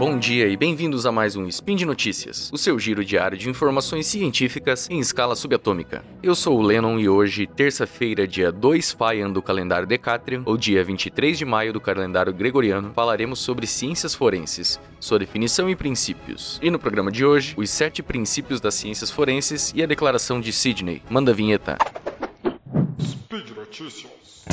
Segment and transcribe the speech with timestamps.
[0.00, 3.50] Bom dia e bem-vindos a mais um Spin de Notícias, o seu giro diário de
[3.50, 6.02] informações científicas em escala subatômica.
[6.22, 10.82] Eu sou o Lennon e hoje, terça-feira, dia 2 Faian do calendário Decatrian, ou dia
[10.82, 16.58] 23 de maio do calendário Gregoriano, falaremos sobre ciências forenses, sua definição e princípios.
[16.62, 20.50] E no programa de hoje, os sete princípios das ciências forenses e a declaração de
[20.50, 21.02] Sydney.
[21.10, 21.76] Manda a vinheta.
[22.98, 24.46] Speed Notícias.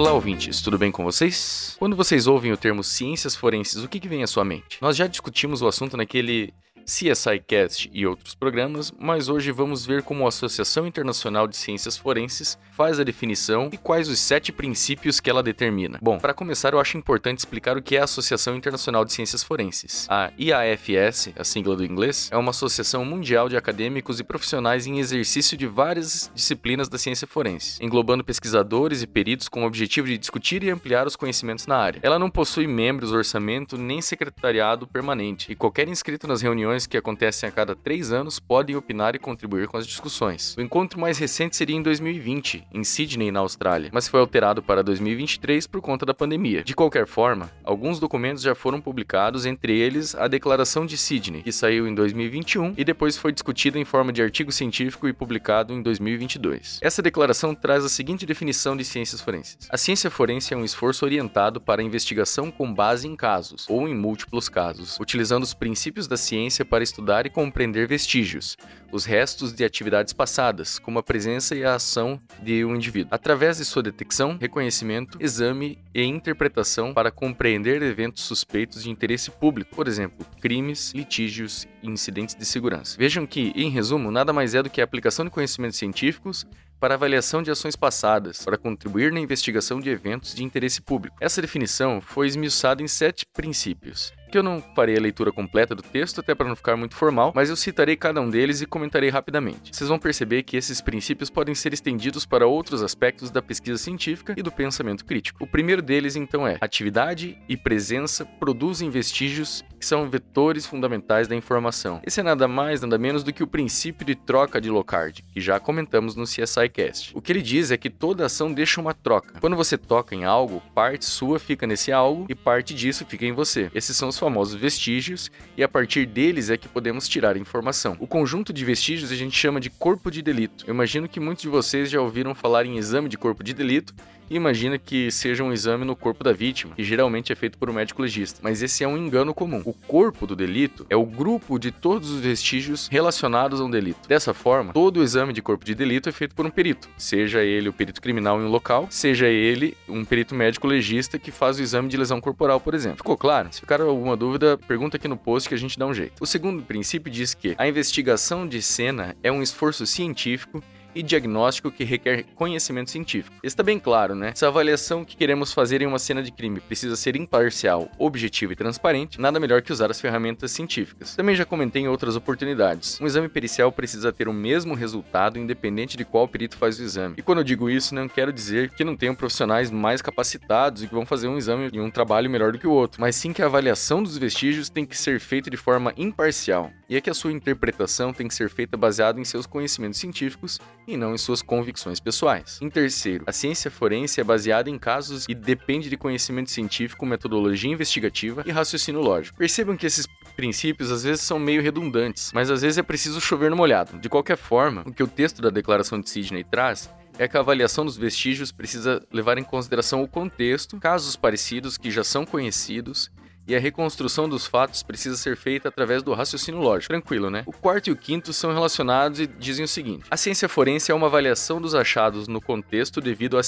[0.00, 1.76] Olá, ouvintes, tudo bem com vocês?
[1.78, 4.78] Quando vocês ouvem o termo ciências forenses, o que, que vem à sua mente?
[4.80, 10.02] Nós já discutimos o assunto naquele CSI Cast e outros programas, mas hoje vamos ver
[10.02, 15.20] como a Associação Internacional de Ciências Forenses faz a definição e quais os sete princípios
[15.20, 15.98] que ela determina.
[16.02, 19.42] Bom, para começar, eu acho importante explicar o que é a Associação Internacional de Ciências
[19.42, 20.06] Forenses.
[20.08, 24.98] A IAFS, a sigla do inglês, é uma associação mundial de acadêmicos e profissionais em
[24.98, 30.18] exercício de várias disciplinas da ciência forense, englobando pesquisadores e peritos com o objetivo de
[30.18, 32.00] discutir e ampliar os conhecimentos na área.
[32.02, 37.48] Ela não possui membros, orçamento nem secretariado permanente, e qualquer inscrito nas reuniões que acontecem
[37.48, 40.56] a cada três anos podem opinar e contribuir com as discussões.
[40.56, 44.82] O encontro mais recente seria em 2020, em Sydney, na Austrália, mas foi alterado para
[44.82, 46.62] 2023 por conta da pandemia.
[46.62, 51.52] De qualquer forma, alguns documentos já foram publicados, entre eles a Declaração de Sydney, que
[51.52, 55.82] saiu em 2021 e depois foi discutida em forma de artigo científico e publicado em
[55.82, 56.78] 2022.
[56.82, 61.04] Essa declaração traz a seguinte definição de ciências forenses: A ciência forense é um esforço
[61.04, 66.06] orientado para a investigação com base em casos, ou em múltiplos casos, utilizando os princípios
[66.06, 68.56] da ciência para estudar e compreender vestígios,
[68.92, 73.58] os restos de atividades passadas, como a presença e a ação de um indivíduo, através
[73.58, 79.86] de sua detecção, reconhecimento, exame e interpretação para compreender eventos suspeitos de interesse público, por
[79.86, 82.96] exemplo, crimes, litígios e incidentes de segurança.
[82.98, 86.46] Vejam que, em resumo, nada mais é do que a aplicação de conhecimentos científicos
[86.80, 91.16] para avaliação de ações passadas, para contribuir na investigação de eventos de interesse público.
[91.20, 95.82] Essa definição foi esmiuçada em sete princípios que eu não farei a leitura completa do
[95.82, 99.10] texto, até para não ficar muito formal, mas eu citarei cada um deles e comentarei
[99.10, 99.74] rapidamente.
[99.74, 104.34] Vocês vão perceber que esses princípios podem ser estendidos para outros aspectos da pesquisa científica
[104.36, 105.42] e do pensamento crítico.
[105.42, 111.34] O primeiro deles, então, é: atividade e presença produzem vestígios que são vetores fundamentais da
[111.34, 112.00] informação.
[112.06, 115.40] Esse é nada mais, nada menos do que o princípio de troca de Locard, que
[115.40, 117.16] já comentamos no CSI Cast.
[117.16, 119.40] O que ele diz é que toda ação deixa uma troca.
[119.40, 123.32] Quando você toca em algo, parte sua fica nesse algo e parte disso fica em
[123.32, 123.70] você.
[123.74, 127.96] Esses são os famosos vestígios, e a partir deles é que podemos tirar informação.
[127.98, 130.64] O conjunto de vestígios a gente chama de corpo de delito.
[130.66, 133.94] Eu imagino que muitos de vocês já ouviram falar em exame de corpo de delito,
[134.36, 137.72] imagina que seja um exame no corpo da vítima, que geralmente é feito por um
[137.72, 138.40] médico legista.
[138.42, 139.62] Mas esse é um engano comum.
[139.64, 144.08] O corpo do delito é o grupo de todos os vestígios relacionados a um delito.
[144.08, 147.42] Dessa forma, todo o exame de corpo de delito é feito por um perito, seja
[147.42, 151.58] ele o perito criminal em um local, seja ele um perito médico legista que faz
[151.58, 152.98] o exame de lesão corporal, por exemplo.
[152.98, 153.48] Ficou claro?
[153.50, 156.14] Se ficar alguma dúvida, pergunta aqui no post que a gente dá um jeito.
[156.20, 160.62] O segundo princípio diz que a investigação de cena é um esforço científico
[160.94, 163.36] e diagnóstico que requer conhecimento científico.
[163.42, 164.32] Está bem claro, né?
[164.34, 168.52] Se a avaliação que queremos fazer em uma cena de crime precisa ser imparcial, objetiva
[168.52, 171.14] e transparente, nada melhor que usar as ferramentas científicas.
[171.14, 173.00] Também já comentei em outras oportunidades.
[173.00, 177.14] Um exame pericial precisa ter o mesmo resultado independente de qual perito faz o exame.
[177.18, 180.88] E quando eu digo isso, não quero dizer que não tenham profissionais mais capacitados e
[180.88, 183.32] que vão fazer um exame e um trabalho melhor do que o outro, mas sim
[183.32, 186.70] que a avaliação dos vestígios tem que ser feita de forma imparcial.
[186.88, 190.58] E é que a sua interpretação tem que ser feita baseada em seus conhecimentos científicos
[190.86, 192.58] e não em suas convicções pessoais.
[192.60, 197.70] Em terceiro, a ciência forense é baseada em casos e depende de conhecimento científico, metodologia
[197.70, 199.38] investigativa e raciocínio lógico.
[199.38, 203.50] Percebam que esses princípios às vezes são meio redundantes, mas às vezes é preciso chover
[203.50, 203.98] no molhado.
[203.98, 207.40] De qualquer forma, o que o texto da Declaração de Sydney traz é que a
[207.40, 213.10] avaliação dos vestígios precisa levar em consideração o contexto, casos parecidos que já são conhecidos
[213.50, 216.92] e a reconstrução dos fatos precisa ser feita através do raciocínio lógico.
[216.92, 217.42] Tranquilo, né?
[217.46, 220.94] O quarto e o quinto são relacionados e dizem o seguinte: a ciência forense é
[220.94, 223.40] uma avaliação dos achados no contexto devido à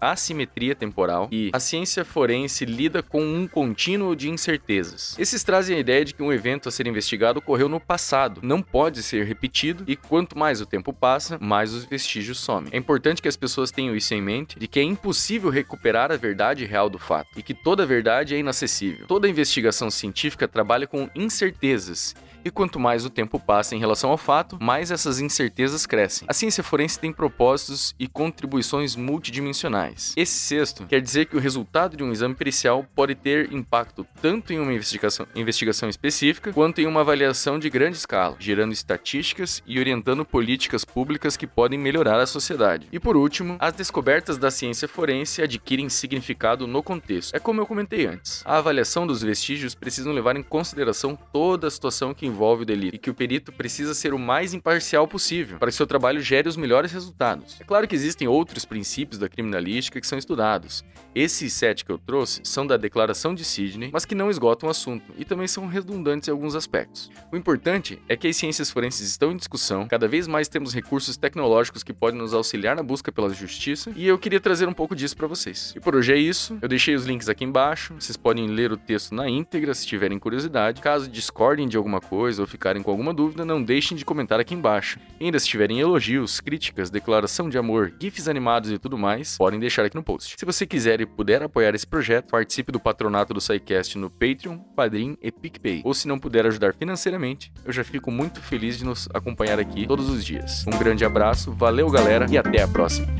[0.00, 5.14] assimetria temporal e a ciência forense lida com um contínuo de incertezas.
[5.18, 8.62] Esses trazem a ideia de que um evento a ser investigado ocorreu no passado, não
[8.62, 12.70] pode ser repetido e quanto mais o tempo passa, mais os vestígios somem.
[12.72, 16.16] É importante que as pessoas tenham isso em mente, de que é impossível recuperar a
[16.16, 19.06] verdade real do fato e que toda verdade é inacessível.
[19.06, 19.49] Toda investigação
[19.90, 22.14] científica trabalha com incertezas
[22.44, 26.26] E quanto mais o tempo passa em relação ao fato, mais essas incertezas crescem.
[26.28, 30.14] A ciência forense tem propósitos e contribuições multidimensionais.
[30.16, 34.52] Esse sexto quer dizer que o resultado de um exame pericial pode ter impacto tanto
[34.52, 39.78] em uma investigação, investigação específica quanto em uma avaliação de grande escala, gerando estatísticas e
[39.78, 42.88] orientando políticas públicas que podem melhorar a sociedade.
[42.90, 47.34] E por último, as descobertas da ciência forense adquirem significado no contexto.
[47.34, 48.42] É como eu comentei antes.
[48.46, 52.94] A avaliação dos vestígios precisam levar em consideração toda a situação que envolve o delito
[52.94, 56.48] e que o perito precisa ser o mais imparcial possível para que seu trabalho gere
[56.48, 57.60] os melhores resultados.
[57.60, 60.84] É claro que existem outros princípios da criminalística que são estudados.
[61.14, 64.70] Esses sete que eu trouxe são da Declaração de Sidney, mas que não esgotam o
[64.70, 67.10] assunto e também são redundantes em alguns aspectos.
[67.32, 71.16] O importante é que as ciências forenses estão em discussão, cada vez mais temos recursos
[71.16, 74.94] tecnológicos que podem nos auxiliar na busca pela justiça e eu queria trazer um pouco
[74.94, 75.72] disso para vocês.
[75.76, 76.58] E por hoje é isso.
[76.62, 77.94] Eu deixei os links aqui embaixo.
[77.98, 80.80] Vocês podem ler o texto na íntegra se tiverem curiosidade.
[80.80, 84.54] Caso discordem de alguma coisa ou ficarem com alguma dúvida, não deixem de comentar aqui
[84.54, 85.00] embaixo.
[85.18, 89.58] E ainda se tiverem elogios, críticas, declaração de amor, gifs animados e tudo mais, podem
[89.58, 90.34] deixar aqui no post.
[90.38, 94.58] Se você quiser e puder apoiar esse projeto, participe do patronato do SciCast no Patreon,
[94.76, 95.80] Padrim e PicPay.
[95.82, 99.86] Ou se não puder ajudar financeiramente, eu já fico muito feliz de nos acompanhar aqui
[99.86, 100.66] todos os dias.
[100.66, 103.19] Um grande abraço, valeu galera e até a próxima.